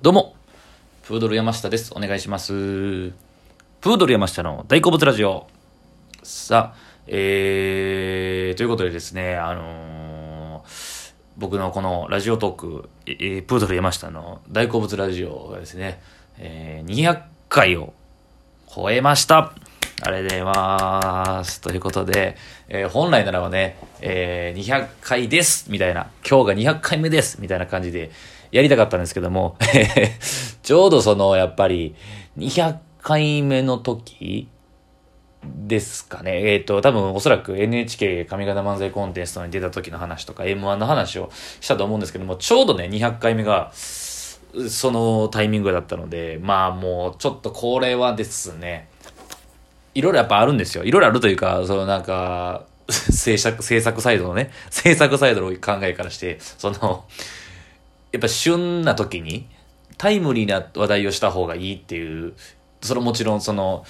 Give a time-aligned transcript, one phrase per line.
[0.00, 0.36] どうも、
[1.02, 1.92] プードル山下です。
[1.92, 2.52] お願いします。
[2.52, 5.48] プードル山下の大好物ラジオ。
[6.22, 6.78] さあ、
[7.08, 16.00] えー、ということでですね、あのー僕のこのラジオトーク、えープードル山下の大好物ラジオがですね、
[16.38, 17.92] えー200回を
[18.72, 19.52] 超えました。
[20.00, 21.60] ありがとうございます。
[21.60, 22.36] ということで、
[22.68, 28.12] えー本来ならばね、えー200回ですみたいな、今日が200回目ですみたいな感じで
[28.50, 29.56] やりたかったんですけども、
[30.62, 31.94] ちょうどその、やっぱり、
[32.38, 34.48] 200回目の時
[35.44, 36.52] ですかね。
[36.52, 41.30] えっ、と、多分おそらく NHK 上方漫才コンテストに出た時の話とか M1 の話を
[41.60, 48.88] したと思うんですけども、ちょうどね、200回目が、そのタイミングだったので、まあもうちょっとこれはですね、
[49.94, 50.84] いろいろやっぱあるんですよ。
[50.84, 57.04] いろいろあるというか、そのなんか、制作、制作サイドのね、制作サイドの考えからして、その、
[58.12, 59.48] やっぱ旬な時に、
[59.96, 62.34] タイムリーな話題をした方がいいっていう、
[62.80, 63.84] それもちろんその、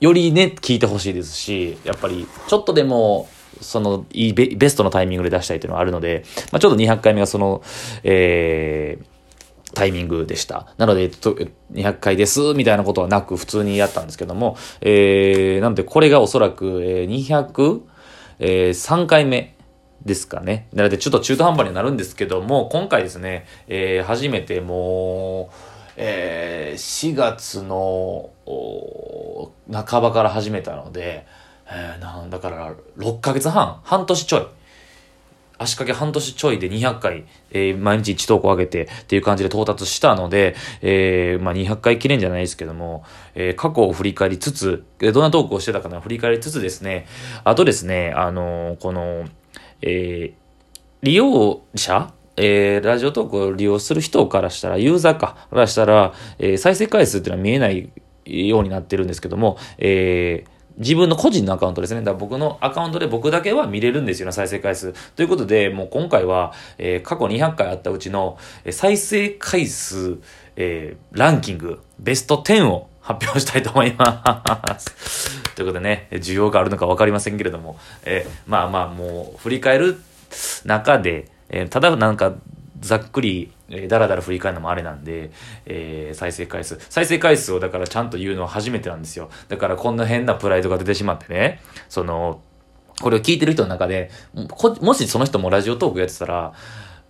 [0.00, 3.28] よりね、聞いてほしいですし、やっぱり、ちょっとでも、
[3.60, 7.62] その、いいベベストのタイミングで出したいっていうのはあるので、まあちょっと200回目がその、
[8.02, 10.72] えー、タイミングでした。
[10.78, 17.80] なので、200回です、みたいなことはなく、普通にやったんですけども、えー、なので、これがおそらく、えー、200、
[18.38, 19.54] えー、3回目
[20.04, 20.68] ですかね。
[20.72, 25.54] なので、ちょっと中途半端になるんですけども、今回ですね、えー、初めてもう、
[25.96, 28.30] えー、4月の
[29.70, 31.26] 半ばから始めたので、
[31.70, 34.46] えー、なんだから、6ヶ月半、半年ちょい。
[35.60, 43.04] 足掛け半年ちょいで200回、えー毎日1投稿上げてっていう感じで到達したので、えーまあ、200回記念じゃないですけども、
[43.34, 47.06] えー過去を振り返りつつ、どんな投稿をしてたかな振り返りつつですね、
[47.44, 49.28] あとですね、あのこの、
[49.82, 50.40] えー
[51.02, 57.90] 利用者えーラジオトークを利用する人からしたら、ユーザーか、からしたら、えー再生回数っていうのは見えない
[58.26, 62.00] ようになってるんですけども、えー自分の個人のアカウントですね。
[62.00, 64.94] だから僕のアカウントで僕だけは見れるんですよね、再生回数。
[65.14, 70.18] ということで、もう今回は、えー過去200回あったうちの、えー再生回数、
[70.56, 75.42] えーランキング、ベスト10を発表したいと思います。
[75.56, 80.00] ということでね、需要があるのか分かりませんけれども、えーまあまあもう振り返る
[80.64, 82.34] 中で、えーただなんか
[82.80, 85.30] ざっくり、えー、だらだら振り返るのもあれなんで、
[85.66, 86.78] えー再生回数。
[86.88, 89.30] 再生回数をだからちゃんと言うのは初めてなんですよ。
[89.48, 92.40] だからこんな変なプライドが出てしまってね、その、
[93.00, 94.10] これを聞いてる人の中で、
[94.80, 96.52] もしその人もラジオトークやってたら、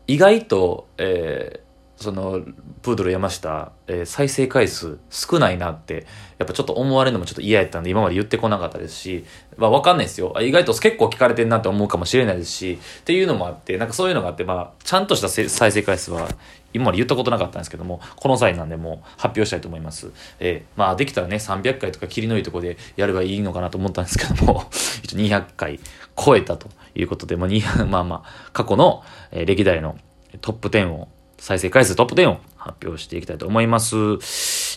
[0.07, 1.70] 意外と、えー
[2.01, 2.41] その、
[2.83, 6.07] プードル山下、えー再生回数少ないなって、
[6.39, 9.25] やっぱちょっと思われるのもちょっと嫌やったんで、今まで言ってこなかったですし、
[9.59, 10.35] まあわかんないですよ。
[10.41, 16.29] 意外と結構聞かれてんなって思うかもしれないですし、っていうのもあって、なんかそういうのがあって、まあ、ちゃんとした再生回数は、
[16.73, 20.11] 今まで言ったことなかったんですけども、この際なんでもう発表したいと思います。
[20.39, 24.65] えーまあできたらね、300回とか切りのいいところでやればいいのかなと思ったんですけども、
[25.03, 25.81] 一応200回
[26.17, 29.99] 超えたということで、まあ、まあまあ、過去の、えー歴代の
[30.41, 31.09] トップ10を、
[31.41, 33.97] 再生回数トップ10を発表していきたいと思います。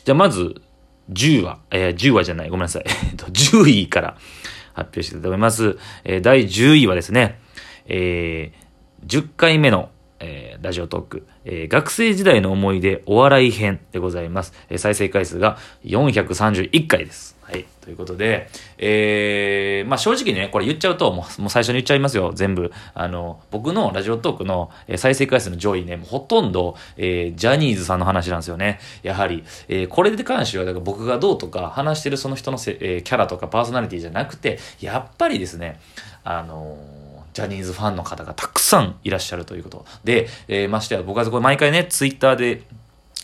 [0.06, 0.62] じゃあまず、
[1.12, 2.84] 10話、えー10話じゃない、ごめんなさい。
[3.18, 4.18] 10位から
[4.74, 5.78] 発表していきたいと思います。
[6.06, 7.40] えー第10位はですね、
[7.88, 9.90] えー10回目の、
[10.22, 14.54] えーラジオトーク、えー学生時代の思い出お笑い編でございます。
[14.70, 17.38] えー再生回数が431回です。
[17.54, 17.66] はい。
[17.82, 18.50] ということで、
[18.80, 22.72] えー、まあ正直ね、これ言っちゃうと、もうもう最初に言っちゃいますよ、全部。
[22.96, 28.80] あの、僕のラジオトークの再生回数の上位ね、もうほとんど、えージャニーズさんの話なんですよね。
[29.04, 29.44] やはり。
[29.68, 35.80] えーこれに関しては、だから僕がどうとか、話してるその人のせ、えーキャラとかパーソナリティじゃなくて、やっぱりですね、
[36.24, 37.04] あのー
[37.34, 39.86] ジャニーズファンの方がたくさんいらっしゃるということ。
[40.04, 42.64] で、えーましてや僕はこれ毎回ね、ツイッターで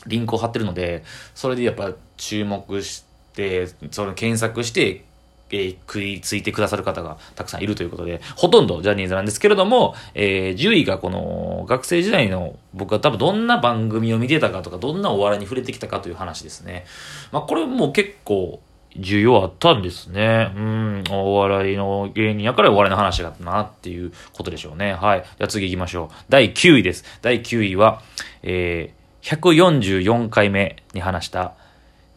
[0.06, 1.04] リンクを貼ってるので、
[1.34, 5.06] それでやっぱ注目して、でそれ検索して、
[5.52, 16.86] えー食いついてくださる方がたくさんいるということで、ほとんどジャニーズなんですけれども、えー10位がこの学生時代の僕が多分どんな番組を見てたかとか、どんなお笑いに触れてきたかという話ですね。
[17.32, 18.62] まあこれも結構
[18.96, 20.52] 需要あったんですね。
[20.56, 24.94] うん、お笑いの芸人やからお笑いの話があったなっていうことでしょうね。
[24.94, 25.22] はい。
[25.22, 26.16] じゃあ次行きましょう。
[26.30, 27.04] 第9位です。
[27.22, 28.02] 第9位は、
[28.44, 31.54] えー、144回目に話した、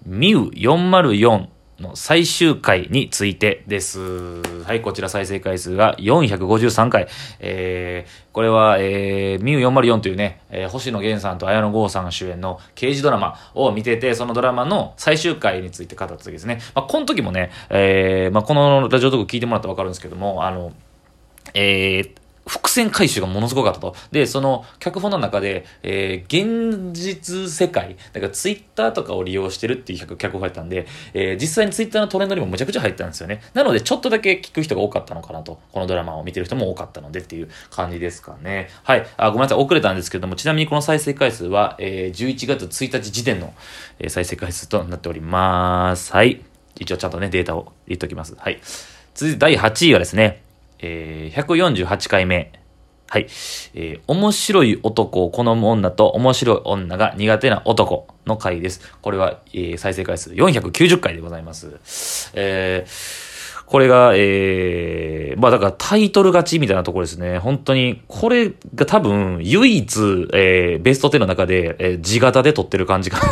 [0.05, 1.47] ミュ404
[1.83, 4.01] の最終回についてです。
[4.65, 7.09] はい、こちら再生回数が453回。
[7.41, 16.61] えー、これは、えー、ミュー404というね、えー星野源さんと綾野剛さん主演の刑事ドラマを見てて、そのドラマの最終回について語った時ですね。
[16.75, 20.73] まあ、この時もね、えー、まあ、このラジオトーク聞いてもらったらわかるんですけども、あの、
[21.55, 23.95] えー、伏線回収がものすごかったと。
[24.11, 33.43] で、その脚本の中で、えー、現実世界、だからツイッターとかを利用してるっていう脚本が入ったんで、えー、実際にツイッターのトレンドにもむちゃくちゃ入ったんですよね。
[33.55, 35.61] なので、ちょっとだけ聞く人が多かったのかなと。
[35.73, 38.69] このドラマを見てる人も多かったのでっていう感じですかね。
[38.83, 39.07] はい。
[39.17, 39.59] あ、ごめんなさい。
[39.59, 43.55] 遅れたんですけども、ちなみにこの再生回数は、えー、11月1日時点の、
[43.99, 46.13] えー、再生回数となっております。
[46.13, 46.43] はい。
[46.79, 48.35] 一応ちゃんとね、データを言っておきます。
[48.37, 48.61] はい。
[49.15, 50.43] 続いて第8位はですね、
[50.83, 52.53] えー、148回目。
[53.09, 53.27] はい。
[53.75, 58.81] えー、面白い男を好む女と面白い女が苦手な男の回です。
[59.03, 62.31] これは、えー、再生回数490回でございます。
[62.35, 67.39] えー、これが、えー、まあだからタイトル勝ちみたいなところですね。
[67.39, 73.25] 本当に、これが多分、唯一、えー、ベスト10の中で、えー、地型で撮ってる感じかな。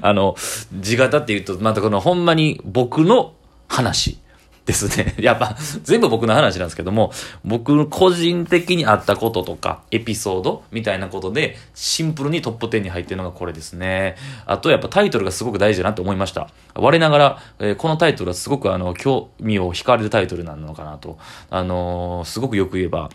[0.00, 0.36] あの、
[0.72, 3.34] 地型って言うと、またこのほんまに僕の
[3.68, 4.18] 話。
[4.66, 5.14] ですね。
[5.22, 7.12] やっぱ、全部僕の話なんですけども、
[7.44, 14.16] 僕個人的にあったこととか、エピソードみたいなことで、シンプルにトップ10に入ってるのがこれですね。
[14.44, 16.50] あとやっぱタイトルがすごく大事だなって思いました。
[16.74, 21.16] 我ながら、えー、このタイトルはすごくあの、興味を惹かれるタイトルなのかなと。
[21.48, 23.08] あのー、すごくよく言えば、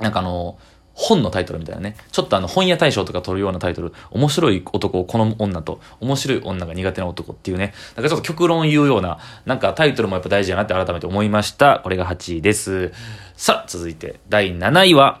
[0.00, 1.94] なんかあのー本のタイトルみたいなね。
[2.10, 3.92] ちょっとあの本屋大賞とか取るようなタイトル。
[4.10, 7.74] 面白い男を好む女と、面白い女が苦手な男っていうね。
[7.96, 11.80] なんかちょっと極論言うような、なんかタイトルもやっぱ大事だなって改めて思いました。
[11.84, 12.92] これが8位です。
[13.36, 15.20] さあ、続いて第7位は、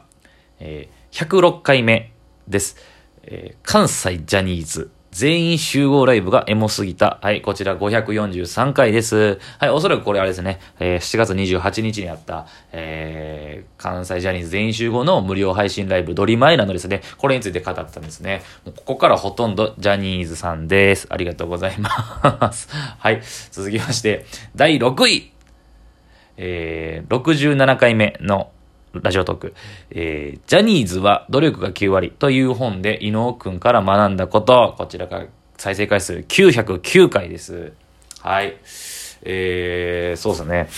[0.60, 2.12] えー、106回目
[2.48, 2.78] です。
[3.24, 7.18] えー、関西ジャニーズ全員集合ライブがエモすぎた。
[7.22, 9.38] はい、こちら543回です。
[9.58, 18.42] はい、おそらくこれあれですね、えー、7月28日にあった、えー、関西ジャニーズ全員集合の無料配信ライブ、ドリマイナのですね、これについて語ったんですね。
[18.64, 21.06] もうここからほとんどジャニーズさんです。
[21.10, 22.68] ありがとうございます。
[22.98, 25.32] はい、続きまして、第6位。
[26.38, 28.50] えー、67回目の
[29.02, 29.54] ラジオトーク、
[29.90, 35.24] えー、ジャニーズは努力が9割という本で伊野尾くんから学んだこと、こちらが
[35.56, 37.72] 再生回数909回です。
[38.20, 38.56] はい。
[39.22, 40.68] えー、そうですね。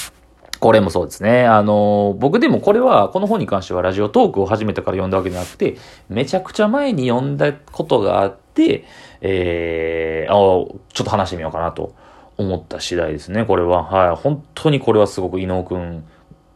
[0.60, 1.46] これもそうですね。
[1.46, 5.76] あの、僕でもこれは、この本に関してはラジオトークを始めてから読んだわけじゃなくて、
[6.08, 8.84] めちゃくちゃ前に読んだことがあって、
[9.20, 10.36] えー、あ
[10.92, 11.94] ちょっと話してみようかなと
[12.36, 13.84] 思った次第ですね、これは。
[13.84, 14.16] はい。
[14.16, 16.04] 本当にこれはすごく伊野尾くん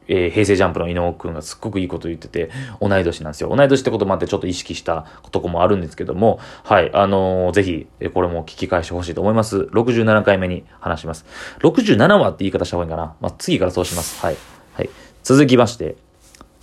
[0.09, 2.51] えー、平成ジャンプの伊野尾くんがすっごくいいこと言ってて、
[2.81, 3.55] 同い年なんですよ。
[3.55, 9.69] 同い年ってこともあってちょっと意識したとこもあるんですけども、はい、あのー、ぜひ、えこれも聞き返してほしいと思います。
[9.73, 11.25] 67回目に話します。
[11.61, 13.15] 67話って言い方した方がいいかな。
[13.21, 14.21] まあ、次からそうします。
[14.25, 14.37] はい。
[14.75, 14.91] はい。
[15.23, 15.97] 続きまして、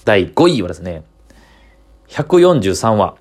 [0.06, 1.04] 第5位はですね、
[2.10, 3.16] 143話。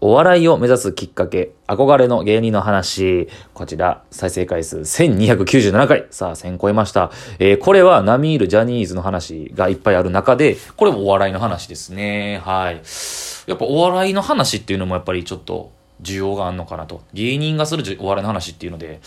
[0.00, 6.06] お笑いを目指すきっかけ、憧れの芸人の話、こちら、再生回数1297回。
[6.10, 7.10] さあ、1000超えました。
[7.40, 12.40] えー、これは、並みいるジャニーズの話がいっぱいある中で、これもお笑いの話ですね。
[12.44, 12.80] はい。
[13.48, 17.02] やっぱお笑いの話っていうのもやっぱりちょっと需要があるのかなと。
[17.12, 19.00] 芸人がするお笑いの話っていうので、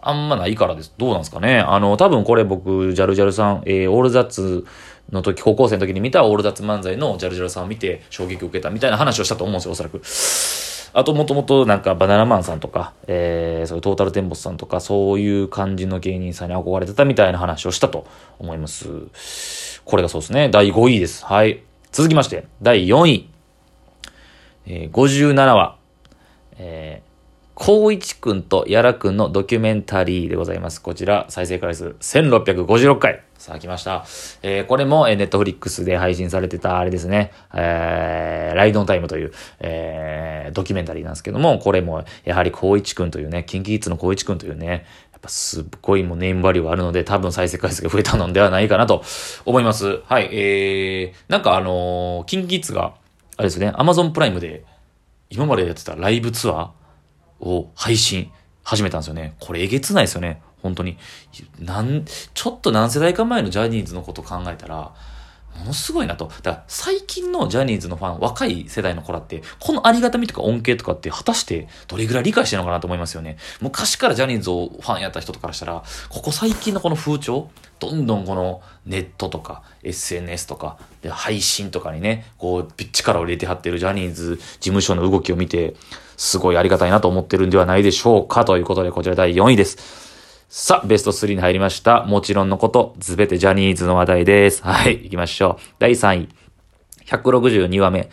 [0.00, 0.94] あんまないからです。
[0.96, 1.58] どうなんですかね。
[1.58, 4.66] あの、多分これ僕、ジャルジャルさん、えー、オールザッツ、
[5.14, 10.02] の時、高校生の時に見たオールダッツ漫才のジャルジャルさんを見て衝撃を受けたみたいな話をしたと思うんですよ、おそらく。
[10.96, 18.06] あと、もともとなんかバナナマンさんとか、えー、そういうトータルテンボスさんとか、そういう感じの芸人さんに憧れてたみたいな話をしたと
[18.38, 19.80] 思います。
[19.84, 20.48] これがそうですね。
[20.50, 21.24] 第5位です。
[21.24, 21.62] はい。
[21.90, 23.28] 続きまして、第4位。
[24.66, 25.76] えー、57話。
[26.58, 27.13] えー
[27.56, 30.82] 光一くんとやらくんのドキュメンタリーでございます。
[30.82, 33.22] こちら、再生回数1656回。
[33.38, 34.04] さあ来ました。
[34.42, 49.04] えー、これも、えー、ネットフリックスで配信されてた、あれですね、えー、ライドオンタイムという、えー、ドキュメンタリーなんですけども、これも、やはり光一くんというね、キンキッズの光一くんというね、やっぱすっごいもうネームバリューがあるので、多分再生回数が増えたのではないかなと
[49.44, 50.00] 思います。
[50.06, 52.94] はい、えー、なんかあのー、キンキッズが、
[53.36, 54.64] あれですね、アマゾンプライムで、
[55.30, 56.68] 今までやってたライブツアー
[57.40, 58.30] を配信
[58.62, 59.34] 始めたんですよね。
[59.40, 60.42] これえげつないですよね。
[60.62, 60.96] 本当に。
[61.58, 64.94] なん、ちょっと何世代か前のジャニーズのこと考えたら、
[65.58, 66.26] ものすごいなと。
[66.42, 73.36] だから最近のジャニーズのファン、若い世代の子らって、このありがたみとか恩恵とかって果たしてどれぐらい理解してるのかなと思いますよね。
[73.60, 85.74] 昔からジャニーズをファンやった人とかからしたら、ここ最近のこの風潮、どんどんこのネットとか SNS とかで配信とかにね、こう、力を入れてはってるジャニーズ事務所の動きを見て、
[86.16, 90.03] すごいありがたいなと思ってるんではないでしょうかということで、こちら第4位です。
[90.56, 92.04] さあ、ベスト3に入りました。
[92.04, 94.62] もちろんのこと、すべてジャニーズの話題です。
[94.62, 95.62] はい、行きましょう。
[95.80, 96.28] 第3位。
[97.06, 98.08] 162話目。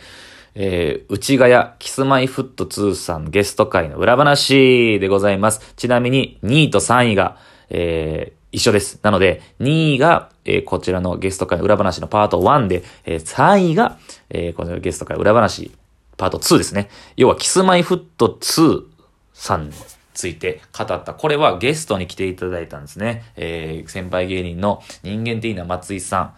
[0.56, 5.72] えー、内ヶ谷キスマイフット2さんゲスト会の裏話でございます。
[5.76, 7.36] ちなみに2位と3位が、
[7.70, 8.98] えー、一緒です。
[9.04, 13.98] なので、2位が、えーこちらのゲスト会裏話のパート1で、えー3位が、
[14.30, 15.70] えーこのゲスト会裏話
[16.16, 16.90] パート2ですね。
[17.16, 18.82] 要は、キスマイフット2
[19.32, 19.70] さん
[20.14, 21.14] ついて語った。
[21.14, 23.24] これはゲストに来ていただいたんですね。
[23.36, 26.34] えー先輩芸人の人間的な松井さん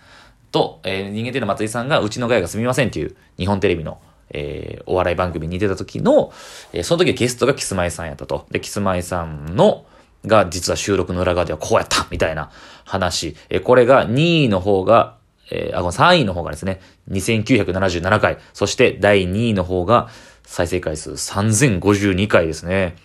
[0.52, 3.99] と、えー人間的な松井さんがうちのガヤがすみませんっていう日本テレビの
[4.31, 6.33] えーお笑い番組に出た時の、
[6.73, 8.47] えーその時ゲストがキスマイさんやったと。
[8.50, 9.87] で、キスマイさんの、
[10.26, 12.50] が実は収録の裏側ではこうやったみたいな
[12.85, 13.37] 話。
[13.50, 15.16] えーこれが2位の方が、
[15.50, 18.38] えーあ、ごめん3位の方がですね、2977回。
[18.52, 20.09] そして第2位の方が
[20.45, 22.97] 再生回数3052回ですね。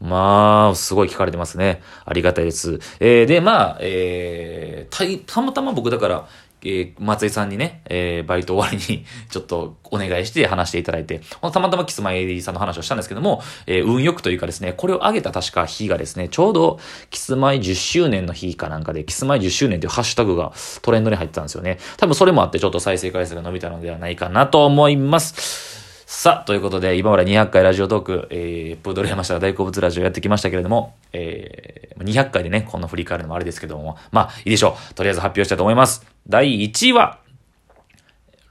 [0.00, 1.80] まあ、すごい聞かれてますね。
[2.04, 2.80] ありがたいです。
[3.00, 6.28] えーで、まあ、えーた、たまたま僕だから、
[6.62, 16.78] えー松井さんにね、えーバイト終わりに ちょっとお願いして話していただいて、たまたまキスマイ AD さんの話をしたんですけども、えー運よくというかですね、これを上げた確か日がですね、ちょうど
[17.10, 21.78] キスマイ10周年の日かなんかで、キスマイ10周年というハッシュタグがトレンドに入ってたんですよね。
[21.96, 25.75] 多分それもあってちょっと再生回数が伸びたのではないかなと思います。
[26.08, 34.94] さあ、ということで、今まで200回ラジオトーク、えー、プードル山下大好物ラジオやってきましたけれども、えー、200回でね、こんな振り返るのもあれですけども、まあ、いいでしょう。
[34.94, 36.06] とりあえず発表したいと思います。
[36.28, 37.18] 第1位は、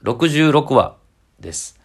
[0.04, 0.96] 66話
[1.40, 1.80] です。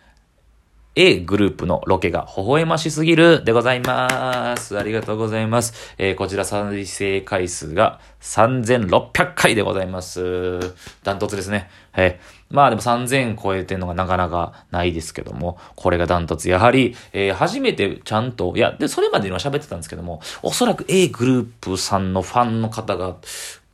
[0.95, 4.77] A グループのロケが微笑ましすぎるでございます。
[4.77, 5.95] ありがとうございます。
[5.97, 10.59] えーこちら再生回数が3600回でございます。
[11.03, 11.69] ダントツですね。
[11.93, 12.19] はい。
[12.51, 16.50] まあでも3000超えてんのがなかなかないですけども、これがダントツ。
[16.50, 23.15] やはり、えー初めてちゃんと、いや、で、それまでには喋ってたんですけども、おそらく A グループさんのファンの方が、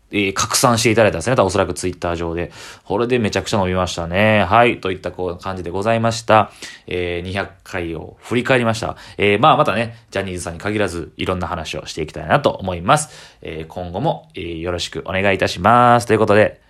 [0.10, 1.36] えー拡散していただいたんですね。
[1.42, 2.52] おそらくツイッター上で。
[2.86, 4.46] これでめちゃくちゃ伸びましたね。
[4.46, 4.80] はい。
[4.80, 6.52] といったこう感じでございました。
[6.88, 8.96] えー200回を振り返りました。
[9.18, 13.38] えーまあまたね、ジャニーズさんに限らずいろんな話をしていきたいなと思います。
[13.42, 16.08] えー今後も、えーよろしくお願いいたします。
[16.08, 16.62] ということで、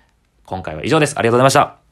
[0.47, 1.13] 今回は以上です。
[1.15, 1.86] ありがとうございました。